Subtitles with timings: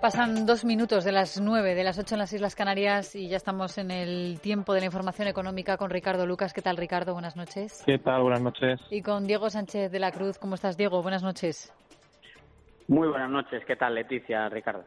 [0.00, 3.36] Pasan dos minutos de las nueve, de las ocho en las Islas Canarias y ya
[3.36, 6.52] estamos en el tiempo de la información económica con Ricardo Lucas.
[6.52, 7.14] ¿Qué tal, Ricardo?
[7.14, 7.82] Buenas noches.
[7.84, 8.22] ¿Qué tal?
[8.22, 8.80] Buenas noches.
[8.90, 10.38] Y con Diego Sánchez de la Cruz.
[10.38, 11.02] ¿Cómo estás, Diego?
[11.02, 11.74] Buenas noches.
[12.86, 13.64] Muy buenas noches.
[13.66, 14.84] ¿Qué tal, Leticia, Ricardo?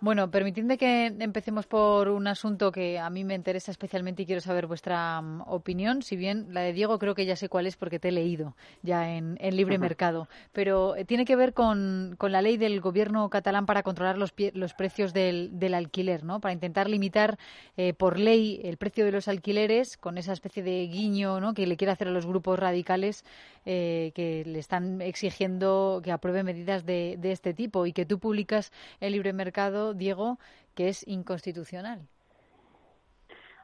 [0.00, 4.40] Bueno, permitidme que empecemos por un asunto que a mí me interesa especialmente y quiero
[4.40, 6.02] saber vuestra um, opinión.
[6.02, 8.54] Si bien la de Diego creo que ya sé cuál es porque te he leído
[8.82, 13.66] ya en, libre mercado, pero eh, tiene que ver con, la ley del gobierno catalán
[13.66, 16.40] para controlar los, los precios del, del, alquiler, ¿no?
[16.40, 17.36] Para intentar limitar
[17.76, 21.54] eh, por ley el precio de los alquileres con esa especie de guiño, ¿no?
[21.54, 23.24] Que le quiere hacer a los grupos radicales
[23.70, 28.18] eh, que le están exigiendo que apruebe medidas de, de este tipo y que tú
[28.18, 30.38] publicas en libre mercado Diego,
[30.74, 32.08] que es inconstitucional.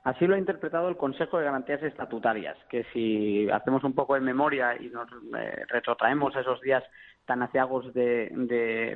[0.03, 4.21] Así lo ha interpretado el Consejo de Garantías Estatutarias, que si hacemos un poco de
[4.21, 6.85] memoria y nos eh, retrotraemos a esos días
[7.25, 8.29] tan aciagos de,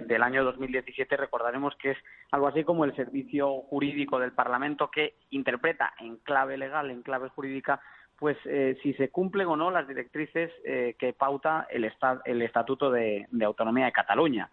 [0.07, 1.99] del año 2017, recordaremos que es
[2.31, 7.31] algo así como el servicio jurídico del Parlamento que interpreta en clave legal, en clave
[7.31, 7.81] jurídica,
[8.19, 11.91] pues eh, si se cumplen o no las directrices eh, que pauta el,
[12.25, 14.51] el Estatuto de Autonomía de Cataluña.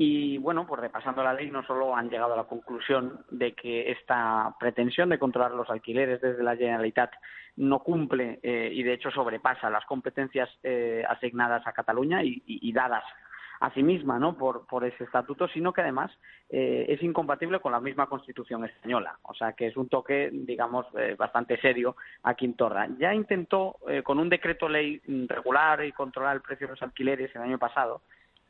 [0.00, 3.90] Y bueno, pues repasando la ley, no solo han llegado a la conclusión de que
[3.90, 7.10] esta pretensión de controlar los alquileres desde la Generalitat
[7.56, 13.02] no cumple eh, y de hecho sobrepasa las competencias eh, asignadas a Cataluña y, dadas
[13.60, 14.36] a sí misma ¿no?
[14.36, 16.10] por, por ese estatuto, sino que además
[16.48, 19.18] eh, es incompatible con la misma Constitución española.
[19.22, 22.88] O sea que es un toque, digamos, bastante serio a Quintorra.
[22.98, 27.42] Ya intentó, con un decreto ley regular y controlar el precio de los alquileres el
[27.42, 28.02] año pasado,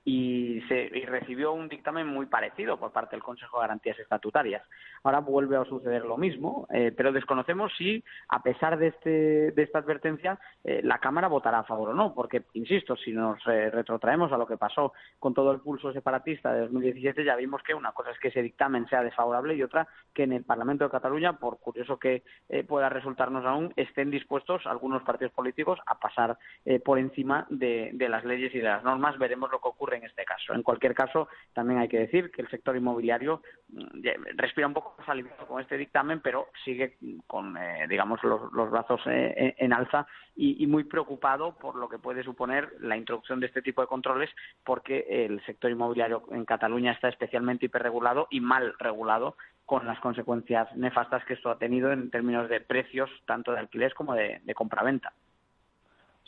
[0.09, 4.63] y, se, recibió un dictamen muy parecido por parte del Consejo de Garantías Estatutarias.
[5.03, 9.63] Ahora vuelve a suceder lo mismo, eh, pero desconocemos si, a pesar de, este, de
[9.63, 13.69] esta advertencia, eh, la Cámara votará a favor o no, porque, insisto, si nos eh,
[13.69, 17.75] retrotraemos a lo que pasó con todo el pulso separatista de 2017, ya vimos que
[17.75, 20.91] una cosa es que ese dictamen sea desfavorable y otra que en el Parlamento de
[20.91, 22.23] Cataluña, por curioso que
[22.67, 26.39] pueda resultarnos aún, estén dispuestos algunos partidos políticos a pasar
[26.85, 29.19] por encima de las leyes y de las normas.
[29.19, 30.55] Veremos lo que ocurre en este caso.
[30.55, 34.97] En cualquier caso, también hay que decir que el sector inmobiliario mm, respira un poco
[35.07, 40.67] aliviado con este dictamen, pero sigue con, eh, digamos, los, brazos eh, en alza y,
[40.67, 44.31] muy preocupado por lo que puede suponer la introducción de este tipo de controles,
[44.65, 49.37] porque el sector inmobiliario en Cataluña está especialmente hiperregulado y mal regulado
[49.67, 53.95] con las consecuencias nefastas que esto ha tenido en términos de precios tanto de alquiler
[53.95, 55.13] como de compraventa.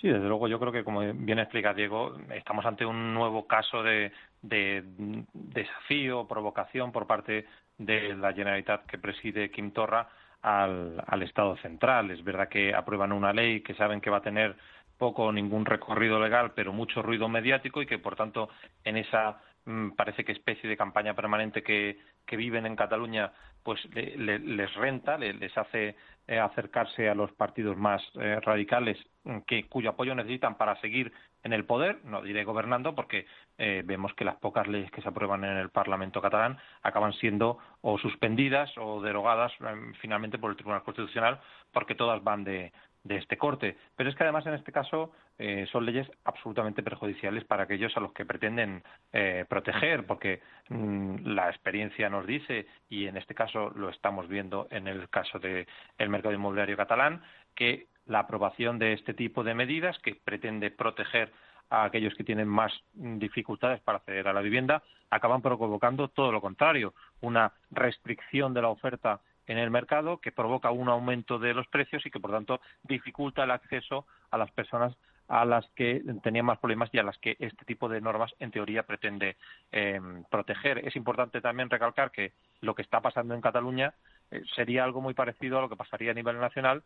[0.00, 3.83] Sí, desde luego yo creo que, como bien explica Diego, estamos ante un nuevo caso
[3.83, 7.47] de, desafío, provocación por parte
[7.77, 10.09] de la Generalitat que preside Kim Torra
[10.41, 12.11] al, al Estado central.
[12.11, 14.56] Es verdad que aprueban una ley que saben que va a tener
[15.00, 18.50] poco ningún recorrido legal, pero mucho ruido mediático y que, por tanto,
[18.84, 23.81] en esa mm, parece que especie de campaña permanente que, que viven en Cataluña pues
[23.94, 25.97] les renta, les hace
[26.27, 31.12] eh, acercarse a los partidos más eh, radicales mm, que, cuyo apoyo necesitan para seguir
[31.43, 33.27] en el poder, no diré gobernando, porque
[33.59, 37.59] eh, vemos que las pocas leyes que se aprueban en el Parlamento catalán acaban siendo
[37.81, 39.53] o suspendidas o derogadas
[40.00, 41.41] finalmente por el Tribunal Constitucional,
[41.72, 42.72] porque todas van de,
[43.03, 43.77] de este corte.
[43.97, 48.00] Pero es que además en este caso eh, son leyes absolutamente perjudiciales para aquellos a
[48.00, 53.71] los que pretenden eh, proteger, porque mm, la experiencia nos dice, y en este caso
[53.71, 55.66] lo estamos viendo en el caso del
[56.09, 57.22] mercado inmobiliario catalán,
[57.55, 61.32] que la aprobación de este tipo de medidas que pretende proteger
[61.71, 66.41] a aquellos que tienen más dificultades para acceder a la vivienda, acaban provocando todo lo
[66.41, 71.67] contrario, una restricción de la oferta en el mercado que provoca un aumento de los
[71.67, 76.47] precios y que, por tanto, dificulta el acceso a las personas a las que tenían
[76.47, 79.37] más problemas y a las que este tipo de normas, en teoría, pretende
[79.73, 80.87] em, proteger.
[80.87, 83.93] Es importante también recalcar que lo que está pasando en Cataluña
[84.31, 86.82] eh, sería algo muy parecido a lo que pasaría a nivel nacional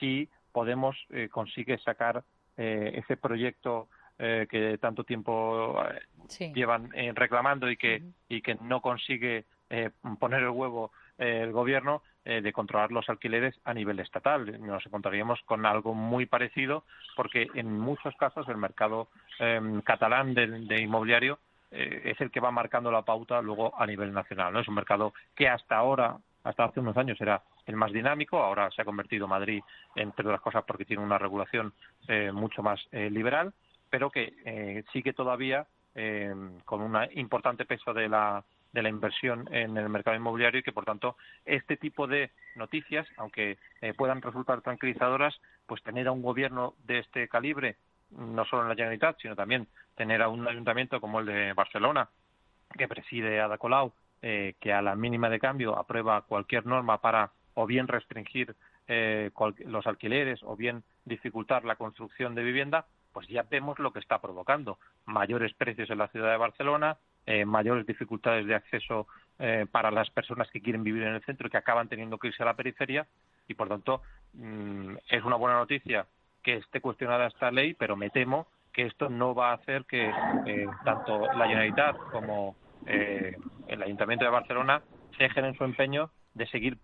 [0.00, 2.24] si Podemos eh, consigue sacar
[2.56, 3.88] eh, ese proyecto
[4.18, 5.80] que tanto tiempo
[6.52, 9.44] llevan reclamando y que, y que no consigue
[10.18, 14.60] poner el huevo el gobierno eh, de controlar los alquileres a nivel estatal.
[14.60, 16.84] Nos encontraríamos con algo muy parecido
[17.16, 21.38] porque en muchos casos el mercado em, catalán de, inmobiliario
[21.70, 24.52] eh, es el que va marcando la pauta luego a nivel nacional.
[24.52, 24.60] ¿no?
[24.60, 28.70] Es un mercado que hasta ahora hasta hace unos años era el más dinámico, ahora
[28.70, 29.62] se ha convertido Madrid,
[29.94, 31.72] entre otras cosas, porque tiene una regulación
[32.06, 33.52] eh, mucho más eh, liberal,
[33.90, 35.66] pero que eh, sigue todavía
[36.64, 40.72] con un importante peso de la, de la inversión en el mercado inmobiliario y que,
[40.72, 43.58] por tanto, este tipo de noticias, aunque
[43.96, 47.76] puedan resultar tranquilizadoras, pues tener a un gobierno de este calibre,
[48.10, 52.08] no solo en la Generalitat, sino también tener a un ayuntamiento como el de Barcelona,
[52.76, 57.66] que preside Ada Colau, que a la mínima de cambio aprueba cualquier norma para o
[57.66, 58.54] bien restringir
[58.86, 59.30] eh,
[59.66, 64.20] los alquileres o bien dificultar la construcción de vivienda, pues ya vemos lo que está
[64.20, 64.78] provocando.
[65.06, 66.96] Mayores precios en la ciudad de Barcelona,
[67.30, 69.06] eh, mayores dificultades de acceso
[69.38, 72.28] eh, para las personas que quieren vivir en el centro y que acaban teniendo que
[72.28, 73.06] irse a la periferia.
[73.46, 74.02] Y, por tanto,
[74.34, 76.06] mm, es una buena noticia
[76.42, 80.10] que esté cuestionada esta ley, pero me temo que esto no va a hacer que
[80.84, 84.82] tanto la Generalitat como el Ayuntamiento de Barcelona
[85.18, 86.78] cejen en su empeño de seguir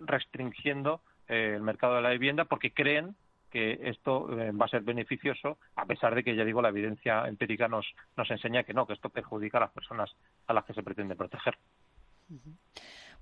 [0.00, 3.14] restringiendo eh, el mercado de la vivienda porque creen
[3.50, 7.26] que esto eh, va a ser beneficioso, a pesar de que, ya digo, la evidencia
[7.26, 7.86] empírica nos,
[8.16, 10.10] nos enseña que no, que esto perjudica a las personas
[10.46, 11.56] a las que se pretende proteger.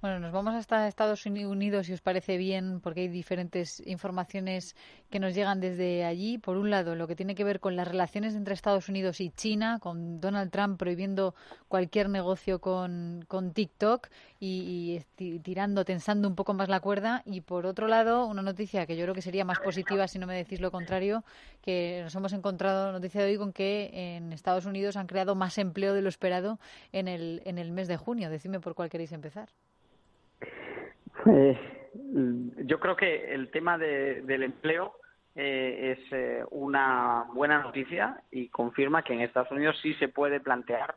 [0.00, 4.76] Bueno, nos vamos hasta Estados Unidos, si os parece bien, porque hay diferentes informaciones
[5.10, 6.38] que nos llegan desde allí.
[6.38, 9.30] Por un lado, lo que tiene que ver con las relaciones entre Estados Unidos y
[9.30, 11.34] China, con Donald Trump prohibiendo
[11.66, 14.06] cualquier negocio con, con TikTok
[14.38, 15.00] y,
[15.42, 17.22] tirando, tensando un poco más la cuerda.
[17.24, 20.28] Y por otro lado, una noticia que yo creo que sería más positiva si no
[20.28, 21.24] me decís lo contrario,
[21.60, 25.58] que nos hemos encontrado, noticia de hoy, con que en Estados Unidos han creado más
[25.58, 26.60] empleo de lo esperado
[26.92, 28.30] en el, en el mes de junio.
[28.30, 29.48] Decidme por cuál queréis empezar.
[31.28, 31.58] Eh,
[32.64, 34.94] yo creo que el tema del empleo
[35.34, 40.40] eh, es eh, una buena noticia y confirma que en Estados Unidos sí se puede
[40.40, 40.96] plantear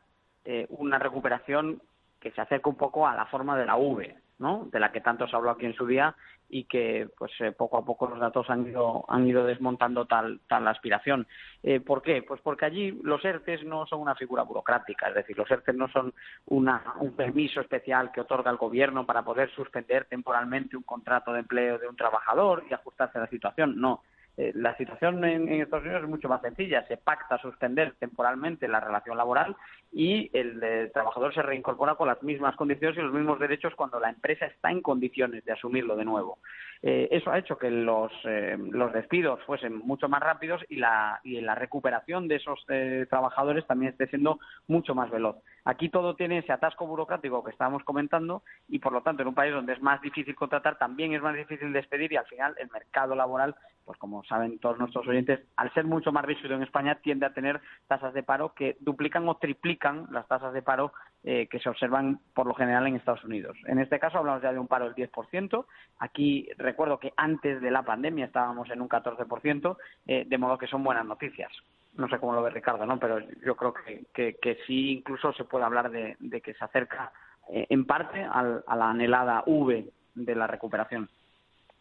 [0.69, 1.83] una recuperación
[2.19, 4.67] que se acerca un poco a la forma de la V, ¿no?
[4.71, 6.15] de la que tanto se habló aquí en su día
[6.49, 10.41] y que pues eh, poco a poco los datos han ido han ido desmontando tal
[10.49, 11.25] tal aspiración.
[11.63, 12.23] Eh, ¿Por qué?
[12.23, 15.87] Pues porque allí los ERTES no son una figura burocrática, es decir, los ERTES no
[15.87, 16.13] son
[16.47, 21.39] una, un permiso especial que otorga el gobierno para poder suspender temporalmente un contrato de
[21.39, 23.79] empleo de un trabajador y ajustarse a la situación.
[23.79, 24.01] No,
[24.37, 26.85] eh, la situación en, Estados Unidos es mucho más sencilla.
[26.87, 29.55] Se pacta suspender temporalmente la relación laboral
[29.91, 34.09] y el, trabajador se reincorpora con las mismas condiciones y los mismos derechos cuando la
[34.09, 36.39] empresa está en condiciones de asumirlo de nuevo.
[36.83, 41.19] Eh, eso ha hecho que los, eh, los despidos fuesen mucho más rápidos y la,
[41.23, 42.65] y la recuperación de esos
[43.09, 45.37] trabajadores también esté siendo mucho más veloz.
[45.63, 49.35] Aquí todo tiene ese atasco burocrático que estábamos comentando y, por lo tanto, en un
[49.35, 52.69] país donde es más difícil contratar, también es más difícil despedir y, al final, el
[52.71, 53.55] mercado laboral,
[53.85, 57.33] pues como saben todos nuestros oyentes, al ser mucho más rígido en España, tiende a
[57.33, 60.93] tener tasas de paro que duplican o triplican las tasas de paro
[61.23, 63.57] eh, que se observan por lo general en Estados Unidos.
[63.65, 65.65] En este caso hablamos ya de un paro del 10%.
[65.99, 69.77] Aquí recuerdo que antes de la pandemia estábamos en un 14%,
[70.07, 71.51] eh, de modo que son buenas noticias
[71.93, 72.97] no sé cómo lo ve Ricardo, ¿no?
[72.99, 77.11] Pero yo creo que, que, sí incluso se puede hablar de, que se acerca
[77.49, 81.09] eh, en parte a la anhelada V de la recuperación.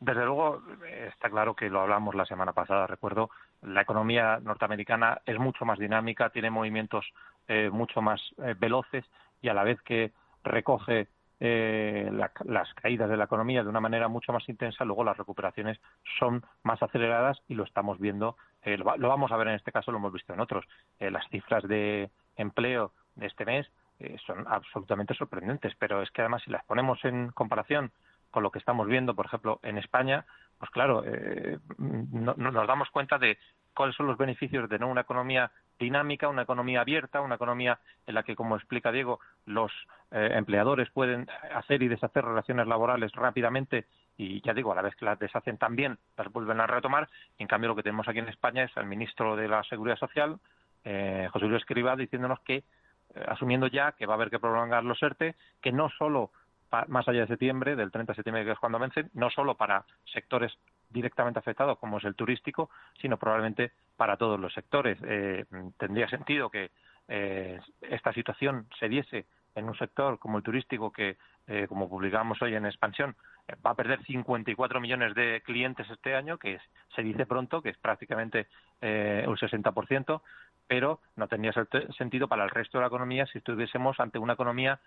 [0.01, 0.63] Desde luego
[1.09, 3.31] está claro que lo hablamos la semana pasada, recuerdo,
[3.63, 7.05] la economía norteamericana es mucho más dinámica, tiene movimientos
[7.49, 9.05] eh, mucho más eh, veloces
[9.41, 10.13] y a la vez que
[10.45, 11.09] recoge
[11.43, 12.11] eh,
[12.45, 15.81] las caídas de la economía de una manera mucho más intensa, luego las recuperaciones
[16.19, 19.91] son más aceleradas y lo estamos viendo, eh, lo, vamos a ver en este caso,
[19.91, 20.67] lo hemos visto en otros.
[20.99, 23.67] Eh, las cifras de empleo de este mes
[24.26, 27.93] son absolutamente sorprendentes, pero es que además si las ponemos en comparación
[28.31, 30.25] con lo que estamos viendo, por ejemplo, en España,
[30.59, 31.05] pues claro,
[31.76, 33.37] no, nos damos cuenta de
[33.75, 38.15] cuáles son los beneficios de no una economía dinámica, una economía abierta, una economía en
[38.15, 39.73] la que, como explica Diego, los
[40.13, 44.95] eh, empleadores pueden hacer y deshacer relaciones laborales rápidamente y, ya digo, a la vez
[44.97, 47.09] que las deshacen también, las vuelven a retomar.
[47.39, 50.39] En cambio, lo que tenemos aquí en España es al ministro de la Seguridad Social,
[50.85, 52.65] eh, José Luis Escribá, diciéndonos que, eh,
[53.29, 56.31] asumiendo ya que va a haber que prolongar los ERTE, que no solo
[56.87, 59.85] más allá de septiembre, del 30 de septiembre que es cuando vencen, no solo para
[60.13, 60.57] sectores
[60.90, 62.70] directamente afectado, como es el turístico,
[63.00, 64.99] sino probablemente para todos los sectores.
[65.04, 65.44] Eh,
[65.78, 66.70] tendría sentido que
[67.09, 71.16] eh, esta situación se diese en un sector como el turístico que,
[71.47, 73.16] eh, como publicamos hoy en Expansión,
[73.66, 76.61] va a perder 54 millones de clientes este año, que
[76.94, 78.47] se dice pronto, que es prácticamente
[78.80, 80.23] un 60%,
[80.68, 81.52] pero no tendría
[81.99, 84.78] sentido para el resto de la economía si estuviésemos ante una economía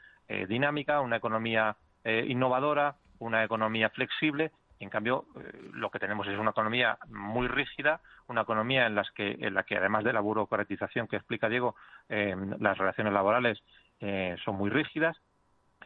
[0.48, 4.52] dinámica, una economía innovadora, una economía flexible
[4.84, 9.10] en cambio, eh, lo que tenemos es una economía muy rígida, una economía en, las
[9.12, 11.76] que, en la que, además de la burocratización que explica Diego,
[12.10, 13.64] eh, las relaciones laborales
[14.06, 15.16] eh, son muy rígidas,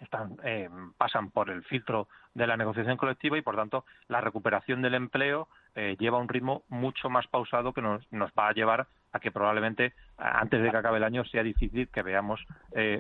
[0.02, 4.82] están, eh, pasan por el filtro de la negociación colectiva y, por tanto, la recuperación
[4.82, 8.88] del empleo eh, lleva un ritmo mucho más pausado que nos, nos va a llevar
[9.12, 12.44] a que probablemente antes de que acabe el año sea difícil que veamos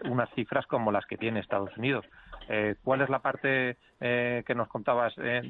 [0.06, 2.06] unas cifras como las que tiene Estados Unidos.
[2.48, 5.42] Eh, ¿Cuál es la parte eh, que nos contabas eh,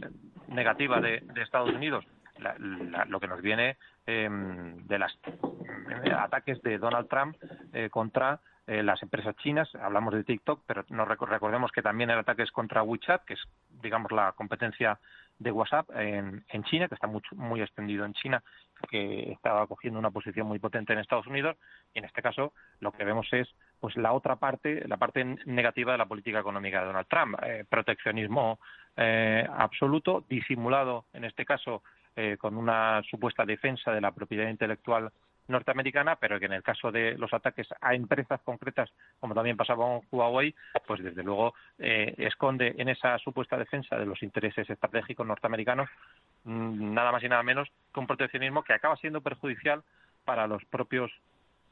[0.48, 2.06] negativa de, de, Estados Unidos?
[2.40, 2.56] La,
[3.06, 5.20] lo que nos viene em, de los
[6.16, 7.36] ataques de Donald Trump
[7.90, 9.74] contra las empresas chinas.
[9.74, 13.40] Hablamos de TikTok, pero nos recordemos que también el ataque es contra WeChat, que es,
[13.82, 15.00] digamos, la competencia
[15.40, 18.44] de WhatsApp en, en China, que está mucho, muy extendido en China,
[18.90, 21.58] que estaba cogiendo una posición muy potente en Estados Unidos.
[21.94, 23.48] Y en este caso, lo que vemos es
[23.80, 27.64] pues la otra parte, la parte negativa de la política económica de Donald Trump, eh,
[27.70, 28.60] proteccionismo
[28.96, 31.84] eh, absoluto, disimulado en este caso
[32.16, 35.12] eh, con una supuesta defensa de la propiedad intelectual
[35.48, 39.86] norteamericana, pero que en el caso de los ataques a empresas concretas, como también pasaba
[39.86, 40.54] con Huawei,
[40.86, 45.90] pues desde luego eh, esconde en esa supuesta defensa de los intereses estratégicos norteamericanos
[46.44, 49.84] mmm, nada más y nada menos que un proteccionismo que acaba siendo perjudicial
[50.26, 51.12] para los propios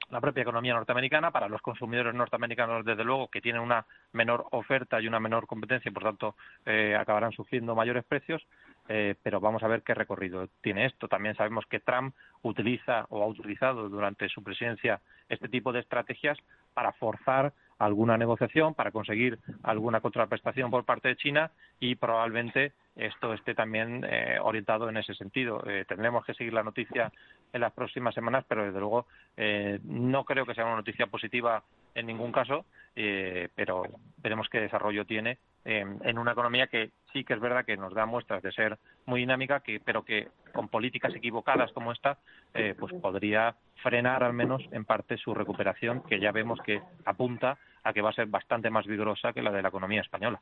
[0.10, 5.02] la propia economía norteamericana, para los consumidores norteamericanos, desde luego, que tienen una menor oferta
[5.02, 6.36] y una menor competencia y, por tanto,
[6.66, 8.46] eh, acabarán sufriendo mayores precios,
[8.88, 11.08] eh, pero vamos a ver qué recorrido tiene esto.
[11.08, 16.38] También sabemos que Trump utiliza o ha utilizado durante su presidencia este tipo de estrategias
[16.74, 23.34] para forzar alguna negociación, para conseguir alguna contraprestación por parte de China y probablemente esto
[23.34, 25.62] esté también eh, orientado en ese sentido.
[25.68, 27.12] Eh, tendremos que seguir la noticia
[27.56, 29.08] en las próximas semanas, pero desde luego
[29.38, 31.64] eh, no creo que sea una noticia positiva
[31.96, 32.66] en ningún caso,
[32.98, 33.84] eh, pero
[34.18, 37.94] veremos qué desarrollo tiene eh, en una economía que sí que es verdad que nos
[37.94, 42.20] da muestras de ser muy dinámica, que, pero que con políticas equivocadas como esta,
[42.54, 47.58] eh, pues podría frenar al menos en parte su recuperación, que ya vemos que apunta
[47.84, 50.42] a que va a ser bastante más vigorosa que la de la economía española.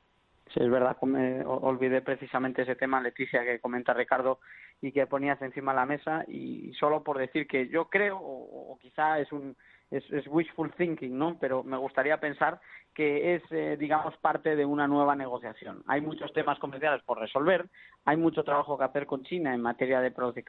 [0.54, 4.40] Sí, es verdad, me olvidé precisamente ese tema, Leticia, que comenta Ricardo
[4.82, 6.26] y que ponías encima de la mesa.
[6.28, 9.56] Y solo por decir que yo creo, o, o quizá es un,
[9.98, 11.38] es, wishful thinking, ¿no?
[11.40, 12.60] Pero me gustaría pensar
[12.94, 15.84] que es, eh, digamos, parte de una nueva negociación.
[15.88, 17.66] Hay muchos temas comerciales por resolver,
[18.06, 20.44] hay mucho trabajo que hacer con China en materia de prote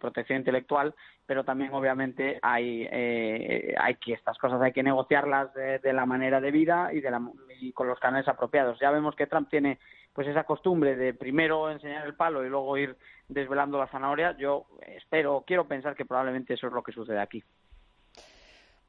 [0.00, 0.94] protección intelectual,
[1.26, 6.06] pero también, obviamente, hay, eh, hay que estas cosas hay que negociarlas de, de la
[6.06, 7.20] manera debida y, de la,
[7.60, 8.78] y con los canales apropiados.
[8.80, 9.78] Ya vemos que Trump tiene
[10.12, 12.96] pues esa costumbre de primero enseñar el palo y luego ir
[13.28, 14.36] desvelando la zanahoria.
[14.36, 17.42] Yo espero, quiero pensar que probablemente eso es lo que sucede aquí.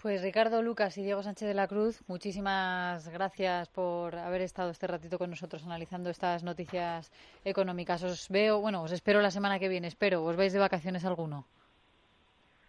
[0.02, 4.88] Pues Ricardo Lucas y Diego Sánchez de la Cruz, muchísimas gracias por haber estado este
[4.88, 7.12] ratito con nosotros analizando estas noticias
[7.44, 8.02] económicas.
[8.04, 10.24] Os veo, bueno, os espero la semana que viene, espero.
[10.24, 11.46] ¿Os vais de vacaciones alguno?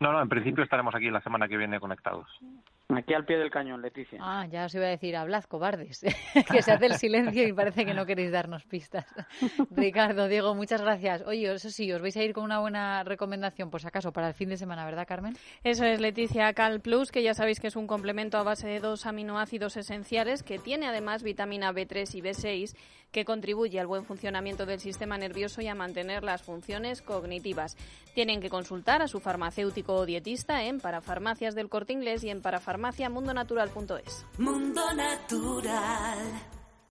[0.00, 2.26] No, no, en principio estaremos aquí la semana que viene conectados.
[2.96, 4.18] Aquí al pie del cañón, Leticia.
[4.20, 6.00] Ah, ya os iba a decir, hablad, cobardes,
[6.50, 9.06] que se hace el silencio y parece que no queréis darnos pistas.
[9.70, 11.22] Ricardo, Diego, muchas gracias.
[11.26, 14.28] Oye, eso sí, os vais a ir con una buena recomendación, por si acaso, para
[14.28, 15.36] el fin de semana, ¿verdad, Carmen?
[15.62, 18.80] Eso es, Leticia Cal Plus, que ya sabéis que es un complemento a base de
[18.80, 22.76] dos aminoácidos esenciales, que tiene además vitamina B3 y B6,
[23.12, 27.76] que contribuye al buen funcionamiento del sistema nervioso y a mantener las funciones cognitivas.
[28.14, 32.40] Tienen que consultar a su farmacéutico o dietista en Parafarmacias del Corte Inglés y en
[32.80, 34.26] parafarmaciamundonatural.es.
[34.38, 36.59] Mundo Natural.